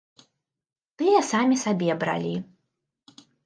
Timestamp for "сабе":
1.65-2.01